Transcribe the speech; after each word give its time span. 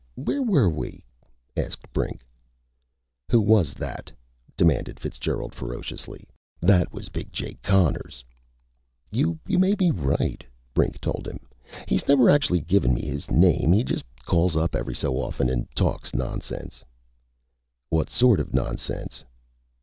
where 0.15 0.41
were 0.41 0.67
we?" 0.67 1.03
asked 1.55 1.85
Brink. 1.93 2.25
"Who 3.29 3.39
was 3.39 3.75
that?" 3.75 4.11
demanded 4.57 4.99
Fitzgerald 4.99 5.53
ferociously. 5.53 6.27
"That 6.59 6.91
was 6.91 7.09
Big 7.09 7.31
Jake 7.31 7.61
Connors!" 7.61 8.25
"You 9.11 9.37
may 9.47 9.75
be 9.75 9.91
right." 9.91 10.43
Brink 10.73 10.99
told 11.01 11.27
him. 11.27 11.41
"He's 11.87 12.07
never 12.07 12.31
exactly 12.31 12.61
given 12.61 12.95
me 12.95 13.05
his 13.05 13.29
name. 13.29 13.73
He 13.73 13.83
just 13.83 14.03
calls 14.25 14.57
up 14.57 14.73
every 14.75 14.95
so 14.95 15.19
often 15.21 15.49
and 15.49 15.67
talks 15.75 16.15
nonsense." 16.15 16.83
"What 17.91 18.09
sort 18.09 18.39
of 18.39 18.55
nonsense?" 18.55 19.23